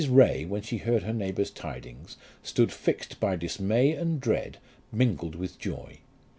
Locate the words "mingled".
4.91-5.35